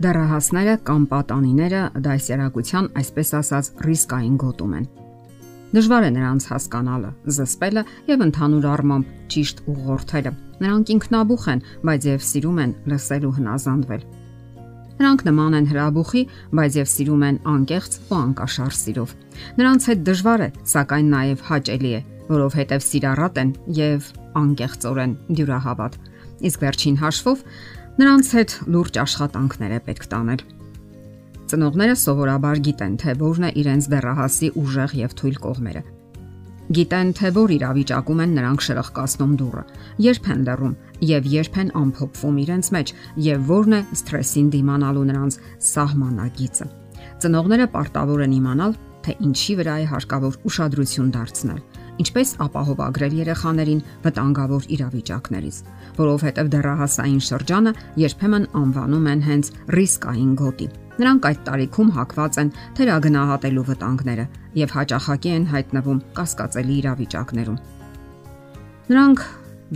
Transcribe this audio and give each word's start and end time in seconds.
Դեռահասները 0.00 0.74
կամ 0.88 1.02
պատանիները 1.10 1.80
դասերակցության 2.00 2.86
այսպես 3.00 3.32
ասած 3.36 3.66
ռիսկային 3.84 4.36
գոտում 4.40 4.70
են։ 4.78 4.86
Դժվար 5.76 6.06
է 6.06 6.12
նրանց 6.14 6.46
հասկանալը, 6.50 7.10
զսպելը 7.36 7.82
եւ 8.08 8.22
ընդհանուր 8.26 8.68
առմամբ 8.70 9.10
ճիշտ 9.34 9.60
ուղղորդելը։ 9.70 10.32
Նրանք 10.64 10.92
ինքնաբուխ 10.94 11.44
են, 11.52 11.60
բայց 11.84 12.08
եւ 12.10 12.24
սիրում 12.30 12.62
են 12.64 12.72
լսել 12.90 13.26
ու 13.28 13.34
հնազանդվել։ 13.40 14.06
Նրանք 15.00 15.24
նման 15.28 15.58
են 15.60 15.68
հրաբուխի, 15.70 16.22
բայց 16.56 16.78
եւ 16.80 16.88
սիրում 16.90 17.22
են 17.28 17.36
անկեղծ 17.50 17.92
ու 18.00 18.16
անկաշար 18.20 18.74
սիրով։ 18.80 19.14
Նրանց 19.60 19.86
հետ 19.90 20.02
դժվար 20.08 20.40
է, 20.40 20.48
սակայն 20.72 21.12
նաեւ 21.12 21.44
հաճելի 21.50 21.92
է, 21.92 22.00
որովհետեւ 22.30 22.84
սիրառատ 22.88 23.40
են 23.40 23.52
եւ 23.80 24.10
անկեղծորեն 24.40 25.14
դյուրահավատ։ 25.40 26.00
Իսկ 26.50 26.62
վերջին 26.64 26.98
հաշվով 27.00 27.44
Նրանց 28.00 28.28
հետ 28.32 28.52
լուրջ 28.72 28.96
աշխատանքներ 29.02 29.72
է 29.76 29.78
պետք 29.84 30.04
տանել։ 30.08 30.42
Ծնողները 31.50 31.96
սովորաբար 32.00 32.60
գիտեն, 32.68 32.94
թե 33.02 33.14
որն 33.20 33.44
է 33.44 33.50
իրենց 33.60 33.88
դեռահասի 33.92 34.48
ուժեղ 34.60 34.94
եւ 35.00 35.16
թույլ 35.20 35.36
կողմերը։ 35.44 35.82
Գիտեն, 36.78 37.10
թե 37.18 37.32
որ 37.36 37.52
իրավիճակում 37.56 38.22
են 38.24 38.32
նրանք 38.38 38.64
շրխկացնում 38.66 39.34
դուրը, 39.42 39.64
երբ 40.06 40.30
են 40.32 40.44
լռում 40.48 40.74
եւ 41.10 41.28
երբ 41.34 41.60
են 41.60 41.74
ամփոփվում 41.80 42.40
իրենց 42.44 42.72
մեջ 42.78 42.94
եւ 43.26 43.44
որն 43.50 43.76
է 43.76 43.82
սթրեսին 44.00 44.48
դիմանալու 44.54 45.06
նրանց 45.10 45.38
սահմանագիծը։ 45.68 46.70
Ծնողները 47.20 47.68
պարտավոր 47.74 48.24
են 48.24 48.38
իմանալ, 48.40 48.78
թե 49.04 49.18
ինչի 49.28 49.60
վրա 49.60 49.76
է 49.82 49.86
հարկավոր 49.92 50.40
ուշադրություն 50.48 51.12
դարձնել 51.20 51.60
ինչպես 52.00 52.30
ապահովագրել 52.44 53.16
երեխաներին 53.20 53.82
վտանգավոր 54.04 54.68
իրավիճակներից, 54.76 55.56
որովհետև 56.00 56.52
դեռահասային 56.54 57.22
շրջանը 57.30 57.72
երբեմն 58.04 58.46
անվանում 58.60 59.10
են 59.10 59.24
հենց 59.30 59.50
ռիսկային 59.76 60.32
գոտի։ 60.40 60.68
Նրանք 61.00 61.26
այդ 61.30 61.42
տարիքում 61.48 61.90
հակված 61.96 62.38
են 62.40 62.48
թերագնահատելու 62.76 63.66
վտանգները 63.70 64.24
եւ 64.60 64.74
հաճախակի 64.76 65.30
են 65.36 65.46
հայտնվում 65.54 66.02
կասկածելի 66.18 66.74
իրավիճակներում։ 66.80 67.60
Նրանք 68.90 69.22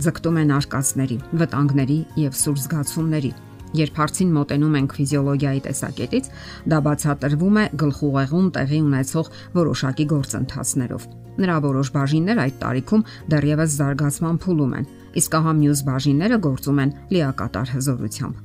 ձգտում 0.05 0.37
են 0.41 0.49
արկածների, 0.59 1.17
վտանգների 1.39 1.99
եւ 2.19 2.33
սուր 2.35 2.57
զգացումների, 2.65 3.31
Երբ 3.75 3.97
հարցին 3.99 4.31
մոտենում 4.35 4.75
ենք 4.79 4.93
ֆիզիոլոգիայի 4.95 5.61
տեսակետից, 5.65 6.27
դա 6.71 6.77
բացատրվում 6.85 7.57
է 7.59 7.65
գլխուղեղում 7.81 8.47
տեղի 8.55 8.79
ունեցող 8.85 9.31
որոշակի 9.55 10.05
գործընթացներով։ 10.15 11.07
Նրա 11.35 11.55
որոշ 11.65 11.91
բաժիններ 11.95 12.41
այդ 12.45 12.59
տարիքում 12.61 13.05
դեռևս 13.33 13.75
զարգացման 13.75 14.37
փուլում 14.45 14.75
են, 14.79 14.85
իսկ 15.19 15.35
ահա 15.39 15.53
մյուս 15.59 15.81
բաժինները 15.89 16.37
գործում 16.45 16.79
են 16.85 16.93
լիակատար 17.15 17.73
հզորությամբ։ 17.75 18.35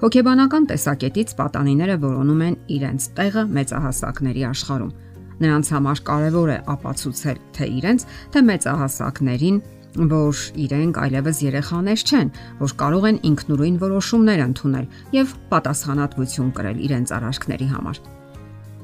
Հոգեբանական 0.00 0.66
տեսակետից 0.70 1.34
պատանիները 1.38 1.96
որոնում 2.02 2.42
են 2.46 2.56
իրենց 2.76 3.06
տեղը 3.20 3.44
մեծահասակների 3.56 4.42
աշխարհում։ 4.50 4.92
Նրանց 5.40 5.70
համար 5.72 6.00
կարևոր 6.10 6.50
է 6.50 6.58
ապացուցել 6.74 7.38
թե 7.56 7.68
իրենց, 7.80 8.02
թե 8.34 8.42
մեծահասակներին 8.50 9.60
որ 9.96 10.40
իրենք 10.64 10.98
այլևս 11.02 11.42
երեխաներ 11.46 12.02
չեն, 12.06 12.28
որ 12.60 12.74
կարող 12.82 13.06
են 13.10 13.18
ինքնուրույն 13.30 13.76
որոշումներ 13.82 14.42
ընդունել 14.46 14.86
եւ 15.16 15.34
պատասխանատվություն 15.50 16.50
կրել 16.56 16.82
իրենց 16.86 17.12
արարքների 17.16 17.68
համար։ 17.74 18.02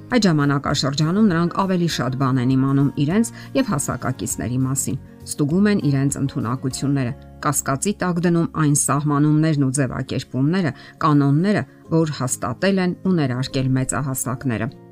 Այդ 0.06 0.26
ժամանակաշրջանում 0.26 1.28
նրանք 1.32 1.54
ավելի 1.62 1.86
շատ 1.96 2.16
բան 2.20 2.36
են 2.42 2.50
իմանում 2.54 2.90
իրենց 3.02 3.30
եւ 3.58 3.70
հասակակիցների 3.74 4.58
մասին, 4.66 4.98
ստուգում 5.26 5.66
են 5.72 5.80
իրենց 5.90 6.18
ընտունակությունները, 6.22 7.12
կասկածի 7.42 7.92
տակ 8.02 8.20
դնում 8.26 8.48
այն 8.62 8.76
սահմանումներն 8.86 9.66
ու 9.66 9.72
ձևակերպումները, 9.80 10.74
կանոնները, 11.02 11.62
որ 11.90 12.14
հաստատել 12.22 12.82
են 12.86 12.96
ու 13.02 13.14
ներարկել 13.18 13.70
մեծահասակները։ 13.80 14.85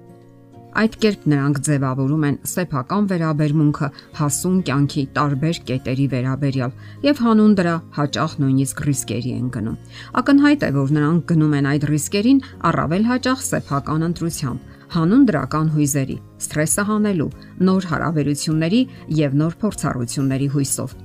Այդ 0.75 0.95
կերպ 0.99 1.27
նրանք 1.31 1.59
ձևավորում 1.69 2.25
են 2.27 2.37
սեփական 2.51 3.05
վերաբերմունքը 3.11 3.89
հասուն 4.19 4.57
կյանքի 4.67 5.03
տարբեր 5.15 5.61
կետերի 5.69 6.07
վերաբերյալ 6.15 6.73
եւ 7.05 7.21
հանուն 7.25 7.55
դրա 7.61 7.75
հաճախ 7.99 8.35
նույնիսկ 8.43 8.83
ռիսկերի 8.89 9.35
են 9.39 9.53
գնում։ 9.55 9.77
Ակնհայտ 10.19 10.67
է, 10.67 10.71
որ 10.75 10.95
նրանք 10.99 11.23
գնում 11.31 11.55
են 11.61 11.69
այդ 11.71 11.87
ռիսկերին 11.95 12.43
առավել 12.75 13.07
հաճախ 13.13 13.45
սեփական 13.55 14.07
ընտրությամբ, 14.09 14.67
հանուն 14.99 15.25
դրական 15.31 15.71
հույզերի, 15.79 16.19
սթրեսը 16.43 16.87
հանելու, 16.91 17.31
նոր 17.71 17.89
հարաբերությունների 17.95 18.83
եւ 19.23 19.39
նոր 19.45 19.57
փորձառությունների 19.63 20.51
հույսով։ 20.59 20.99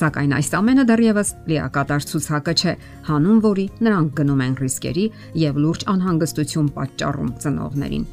Սակայն 0.00 0.36
այս 0.38 0.48
ամենը 0.60 0.84
դեռևս 0.86 1.32
լիակատար 1.50 2.06
ցուցակը 2.10 2.54
չէ, 2.54 2.76
հանուն 3.10 3.42
որի 3.50 3.66
նրանք 3.82 4.14
գնում 4.22 4.46
են 4.46 4.56
ռիսկերի 4.62 5.10
եւ 5.42 5.60
լուրջ 5.66 5.84
անհանգստություն 5.90 6.72
պատճառում 6.78 7.36
ծնողներին։ 7.42 8.08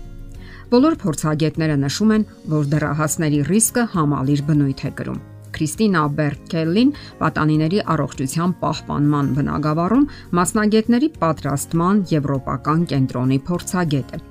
Բոլոր 0.67 0.95
փորձագետները 0.99 1.75
նշում 1.79 2.09
են, 2.11 2.23
որ 2.51 2.65
դեռահասների 2.71 3.37
ռիսկը 3.47 3.83
համալիր 3.93 4.41
բնույթ 4.49 4.81
է 4.83 4.91
կրում։ 4.97 5.19
Քրիստինա 5.55 6.01
Բերքելին 6.17 6.89
պատանիների 7.21 7.79
առողջության 7.93 8.55
պահպանման 8.63 9.29
բնագավառում 9.37 10.03
մասնագետների 10.39 11.09
պատրաստման 11.23 12.03
եվրոպական 12.11 12.83
կենտրոնի 12.91 13.39
փորձագետ 13.47 14.13
է։ 14.17 14.21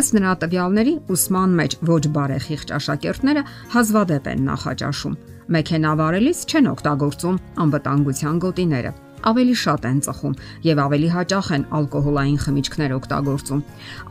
Ըստ 0.00 0.16
նրա 0.20 0.32
տվյալների, 0.44 0.94
ուսման 1.10 1.58
մեջ 1.58 1.78
ոչ 1.90 2.02
բարեխիղճ 2.14 2.74
աշակերտները 2.78 3.46
հազվադեպ 3.74 4.30
են 4.30 4.48
նախաճաշում։ 4.54 5.20
Մեքենավարելիս 5.50 6.46
չեն 6.46 6.70
օգտագործում 6.78 7.40
անվտանգության 7.66 8.44
գոտիները 8.46 8.92
ավելի 9.28 9.54
շատ 9.60 9.86
են 9.90 9.98
ծխում 10.06 10.34
եւ 10.64 10.80
ավելի 10.84 11.08
հաճախ 11.14 11.48
են 11.56 11.64
ալկոհոլային 11.78 12.38
խմիչքներ 12.44 12.94
օգտագործում։ 12.96 13.62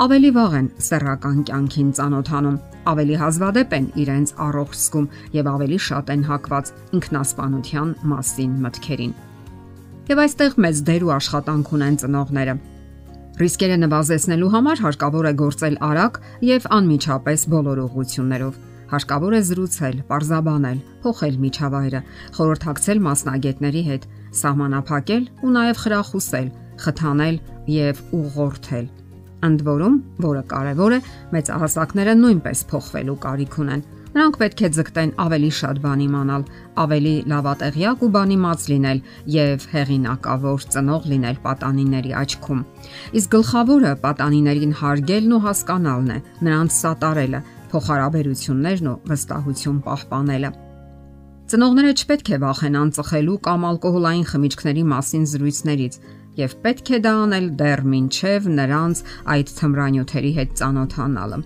Ավելի 0.06 0.32
վաղ 0.38 0.54
են 0.60 0.68
սեռական 0.90 1.40
կյանքին 1.50 1.90
ծանոթանում, 2.00 2.58
ավելի 2.94 3.16
հազվադեպ 3.24 3.76
են 3.80 3.88
իրենց 4.04 4.34
առողջ 4.50 4.80
զգում 4.80 5.08
եւ 5.40 5.52
ավելի 5.54 5.80
շատ 5.90 6.14
են 6.14 6.24
հակված 6.30 6.74
ինքնասպանության 7.00 7.90
մասին 8.14 8.52
մտքերին։ 8.66 9.14
Եվ 10.10 10.24
այստեղ 10.26 10.56
մեծ 10.66 10.84
դեր 10.90 11.04
ու 11.06 11.14
աշխատանք 11.20 11.74
ունեն 11.80 12.00
ծնողները։ 12.02 12.54
Ռիսկերը 13.40 13.76
նվազեցնելու 13.80 14.50
համար 14.52 14.82
հարկավոր 14.84 15.28
է 15.30 15.34
գործել 15.40 15.76
արագ 15.90 16.18
եւ 16.50 16.66
անմիջապես 16.76 17.46
բոլոր 17.54 17.82
ուղություններով 17.86 18.58
հարկավոր 18.94 19.34
է 19.38 19.42
զրուցել, 19.50 19.98
parzabanել, 20.10 20.80
փոխել 21.04 21.36
միջավայրը, 21.44 22.02
խորհրդակցել 22.38 23.04
մասնագետների 23.10 23.84
հետ, 23.90 24.08
սահմանափակել 24.40 25.30
ու 25.46 25.54
նաև 25.60 25.84
խրախուսել, 25.84 26.48
խթանել 26.80 27.38
եւ 27.76 28.02
ուղղորդել։ 28.20 28.90
Ընդ 29.40 29.62
որում, 29.70 29.96
որը 30.26 30.42
կարևոր 30.52 30.94
է, 30.98 31.00
մեծահասակները 31.36 32.14
նույնպես 32.20 32.64
փոխվելու 32.70 33.18
կարիք 33.24 33.56
ունեն։ 33.64 33.84
Նրանք 34.10 34.38
պետք 34.42 34.62
է 34.66 34.70
ձգտեն 34.74 35.12
ավելի 35.22 35.50
շատ 35.54 35.80
բան 35.84 36.00
իմանալ, 36.06 36.44
ավելի 36.82 37.12
լավատեղյակ 37.30 38.00
ու 38.06 38.10
բանիմաց 38.16 38.64
լինել 38.72 39.02
եւ 39.36 39.68
հեղինակավոր 39.74 40.66
ծնող 40.74 41.06
լինել 41.12 41.38
պատանիների 41.46 42.16
աչքում։ 42.24 42.64
Իսկ 43.20 43.30
գլխավորը 43.38 43.94
պատանիներին 44.10 44.74
հարգելն 44.82 45.36
ու 45.38 45.44
հասկանալն 45.46 46.10
է, 46.10 46.20
նրանց 46.50 46.80
սատարելը, 46.80 47.42
փոխհարաբերություններն 47.74 48.90
ու 48.90 48.98
վստահություն 49.10 49.80
պահպանելը։ 49.86 50.52
Ծնողները 51.50 51.94
չպետք 52.00 52.28
է 52.30 52.38
վախենան 52.46 52.92
ծխելու 52.98 53.38
կամ 53.50 53.64
ալկոհոլային 53.70 54.28
խմիչքների 54.32 54.84
մասին 54.90 55.24
զրույցներից 55.34 55.96
եւ 56.40 56.52
պետք 56.66 56.92
է 56.94 57.00
դա 57.06 57.14
անել 57.24 57.48
դեռ 57.62 57.82
մինչև 57.94 58.52
նրանց 58.60 59.02
այդ 59.36 59.56
թմրանյութերի 59.60 60.34
հետ 60.40 60.54
ծանոթանալը։ 60.60 61.40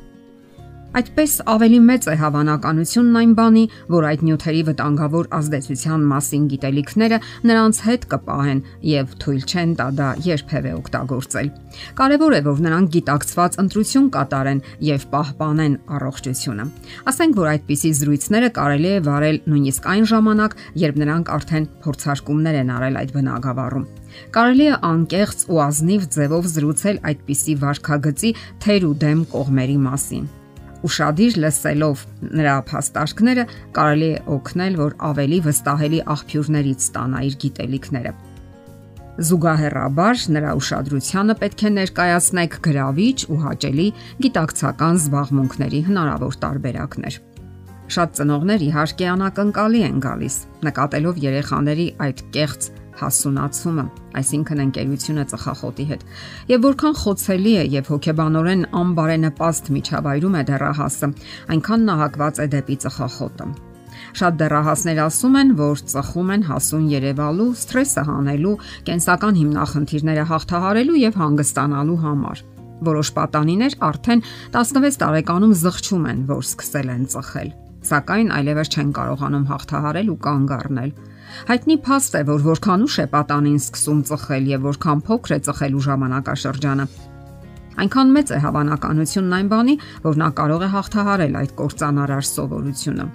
Այդպես 0.94 1.32
ավելի 1.50 1.78
մեծ 1.88 2.06
է 2.06 2.14
հավանականությունն 2.22 3.16
այն 3.18 3.32
բանի, 3.38 3.62
որ 3.90 4.06
այդ 4.10 4.24
նյութերի 4.28 4.60
վտանգավոր 4.68 5.30
ազդեցության 5.38 6.04
մասին 6.12 6.44
գիտելիքները 6.52 7.18
նրանց 7.50 7.80
հետ 7.86 8.06
կպահեն 8.12 8.62
եւ 8.90 9.16
թույլ 9.24 9.48
չեն 9.50 9.72
տա 9.80 9.88
դա 9.98 10.10
երբևէ 10.28 10.74
օգտագործել։ 10.78 11.50
Կարևոր 11.98 12.36
է, 12.38 12.42
որ 12.46 12.62
նրանք 12.68 12.94
գիտակցված 12.94 13.58
ընտրություն 13.64 14.12
կատարեն 14.14 14.62
եւ 14.94 15.08
պահպանեն 15.18 15.80
առողջությունը։ 15.98 16.68
Ասենք, 17.10 17.42
որ 17.42 17.52
այդպիսի 17.54 17.92
զրույցները 18.04 18.54
կարելի 18.54 18.94
է 18.94 19.02
վարել 19.10 19.42
նույնիսկ 19.50 19.90
այն 19.98 20.08
ժամանակ, 20.14 20.56
երբ 20.84 21.02
նրանք 21.02 21.34
արդեն 21.40 21.68
փորձարկումներ 21.90 22.62
են 22.62 22.72
արել 22.78 23.02
այդ 23.02 23.18
բնակավարում։ 23.18 23.90
Կարելի 24.38 24.70
է 24.70 24.78
անկեղծ 24.94 25.44
ու 25.50 25.60
ազնիվ 25.64 26.08
ձևով 26.14 26.54
զրուցել 26.54 27.02
այդպիսի 27.10 27.58
վարքագծի 27.66 28.34
թեր 28.62 28.90
ու 28.94 28.96
դեմ 29.08 29.28
կողմերի 29.34 29.82
մասին 29.90 30.32
Ուշադիր 30.84 31.40
լսելով 31.40 32.04
նրա 32.40 32.54
փաստարկները 32.68 33.44
կարելի 33.78 34.10
է 34.14 34.20
օգնել, 34.36 34.78
որ 34.84 34.96
ավելի 35.10 35.40
վստահելի 35.48 36.00
աղբյուրներից 36.14 36.88
ստանա 36.88 37.22
իր 37.30 37.38
գիտելիքները։ 37.44 38.14
Զուգահեռաբար 39.14 40.24
նրա 40.36 40.52
ուշադրությանը 40.60 41.34
պետք 41.44 41.64
է 41.64 41.70
ներկայացնեք 41.78 42.56
գրավիչ 42.68 43.18
ու 43.30 43.40
հաճելի 43.44 43.88
գիտակցական 44.26 45.00
զբաղմունքների 45.04 45.82
հնարավոր 45.90 46.38
տարբերակներ։ 46.44 47.20
Շատ 47.94 48.16
ծնողներ 48.18 48.64
իհարկե 48.68 49.08
անակնկալի 49.14 49.82
են 49.88 50.00
գալիս, 50.04 50.38
նկատելով 50.66 51.20
երեխաների 51.24 51.88
այդ 52.04 52.24
կեղծ 52.34 52.70
հասունացումը, 53.02 53.86
այսինքն 54.20 54.64
ընկերությունը 54.64 55.26
ծխախոտի 55.34 55.86
հետ։ 55.92 56.06
Եվ 56.54 56.64
որքան 56.68 56.98
խոցելի 57.02 57.54
է 57.64 57.66
եւ 57.74 57.92
հոգեբանորեն 57.94 58.64
անբարենպաստ 58.84 59.70
միջավայրում 59.78 60.40
է 60.40 60.44
դեռահասը, 60.50 61.12
այնքան 61.54 61.86
նահակված 61.90 62.42
է 62.44 62.48
դեպի 62.54 62.78
ծխախոտը։ 62.86 63.48
Շատ 64.14 64.38
դեռահասներ 64.42 65.00
ասում 65.04 65.36
են, 65.40 65.52
որ 65.58 65.82
ծխում 65.94 66.32
են 66.34 66.46
հասուն 66.50 66.86
Երևալու, 66.94 67.50
սթրեսը 67.64 68.04
հանելու, 68.10 68.56
կենսական 68.90 69.40
հիմնախնդիրները 69.42 70.26
հաղթահարելու 70.34 71.00
եւ 71.04 71.20
հանգստանալու 71.24 72.00
համար։ 72.04 72.44
Որոշ 72.84 73.12
պատանիներ 73.18 73.76
արդեն 73.90 74.24
16 74.58 75.02
տարեկանում 75.04 75.54
զղջում 75.64 76.08
են, 76.14 76.24
որ 76.34 76.44
սկսել 76.44 76.90
են 76.94 77.06
ծխել, 77.14 77.54
սակայն 77.90 78.30
այլևս 78.38 78.70
չեն 78.74 78.92
կարողանում 78.98 79.48
հաղթահարել 79.54 80.12
ու 80.14 80.20
կանգ 80.28 80.54
առնել։ 80.58 80.92
Հայտնի 81.50 81.76
փաստ 81.88 82.14
է, 82.20 82.22
որ 82.30 82.44
որքան 82.48 82.84
ուշ 82.86 82.96
է 83.04 83.06
պատանին 83.14 83.58
սկսում 83.64 84.02
ծխել 84.10 84.46
եւ 84.54 84.68
որքան 84.70 85.04
փոքր 85.08 85.34
է 85.34 85.40
ծխելու 85.48 85.84
ժամանակաշրջանը, 85.88 86.86
այնքան 87.84 88.14
մեծ 88.14 88.34
է 88.34 88.40
հավանականությունն 88.44 89.36
այն 89.40 89.48
բանի, 89.54 89.76
որ 90.04 90.20
նա 90.22 90.30
կարող 90.40 90.64
է 90.64 90.70
հաղթահարել 90.74 91.38
այդ 91.42 91.54
կործանարար 91.64 92.28
սովորությունը։ 92.30 93.06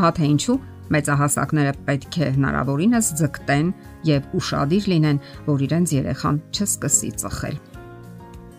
Ահա 0.00 0.10
թե 0.18 0.30
ինչու 0.34 0.58
մեծահասակները 0.90 1.74
պետք 1.86 2.18
է 2.20 2.30
հնարավորինս 2.36 3.10
ձգտեն 3.20 3.68
եւ 4.10 4.38
ուշադիր 4.40 4.88
լինեն, 4.94 5.20
որ 5.46 5.66
իրենց 5.70 5.94
երեխան 6.00 6.40
չսկսի 6.50 7.12
ծխել։ 7.22 7.60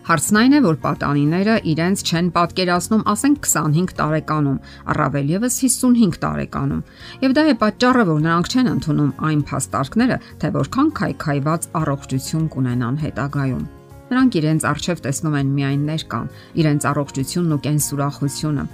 Հարցն 0.02 0.38
այն 0.40 0.54
է, 0.56 0.60
որ 0.64 0.76
պատանիները 0.82 1.52
իրենց 1.72 2.00
չեն 2.02 2.28
պատկերացնում, 2.34 3.02
ասենք 3.12 3.44
25 3.46 3.92
տարեկանում, 4.00 4.56
առավել 4.90 5.28
եւս 5.30 5.58
55 5.62 6.18
տարեկանում։ 6.24 6.80
Եվ 7.22 7.36
դա 7.38 7.44
է 7.52 7.54
պատճառը, 7.60 8.04
որ 8.10 8.18
նրանք 8.26 8.50
չեն 8.50 8.70
ընդունում 8.72 9.12
այն 9.30 9.44
փաստարկները, 9.52 10.16
թե 10.42 10.50
որքան 10.58 10.90
քայքայված 10.98 11.70
առողջություն 11.82 12.50
կունենան 12.50 12.98
հետագայում։ 13.06 13.64
Նրանք 14.10 14.40
իրենց 14.42 14.66
արժև 14.72 15.06
տեսնում 15.06 15.38
են 15.38 15.54
միայն 15.62 15.86
ներկան, 15.92 16.26
իրենց 16.66 16.82
առողջությունն 16.90 17.54
ու 17.54 17.62
կենսուրախությունը։ 17.62 18.64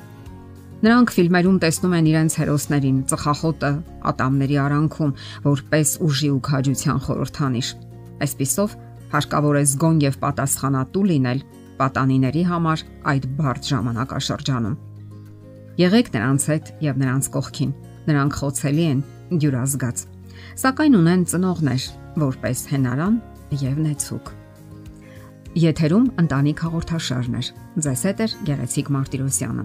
Նրանք 0.78 1.12
ֆիլմերում 1.12 1.56
տեսնում 1.58 1.94
են 1.98 2.08
իրենց 2.08 2.34
հերոսներին 2.38 2.98
ծխախոտը 3.12 3.70
ատամների 4.08 4.58
արանքում, 4.64 5.14
որպես 5.44 5.88
ուժի 6.08 6.28
ու 6.38 6.42
քաջության 6.48 7.00
խորհրդանիշ։ 7.04 7.70
Այսպիսով 8.24 8.76
հարկավոր 9.14 9.58
է 9.58 9.64
զգոն 9.68 10.02
եւ 10.04 10.18
պատասխանատու 10.24 11.04
լինել 11.08 11.40
պատանիների 11.78 12.42
համար 12.48 12.84
այդ 13.12 13.26
բարդ 13.38 13.68
ժամանակաշրջանում։ 13.72 14.76
Եղեք 15.78 16.08
նրանց 16.16 16.46
հետ 16.52 16.70
եւ 16.88 17.00
նրանց 17.02 17.28
կողքին։ 17.38 17.72
Նրանք 18.08 18.38
խոցելի 18.38 18.86
են, 18.88 19.02
դյուրազգաց, 19.38 19.98
սակայն 20.58 20.98
ունեն 20.98 21.22
ծնողներ, 21.32 21.82
որպես 22.18 22.62
հենարան 22.72 23.18
եւ 23.62 23.82
նեցուկ։ 23.86 24.32
Եթերում 25.58 26.08
ընտանիք 26.22 26.62
հաղորդաշարներ։ 26.66 27.46
Ձեզ 27.84 28.02
հետ 28.08 28.18
է 28.24 28.26
Գեղեցիկ 28.48 28.90
Մարտիրոսյանը։ 28.94 29.64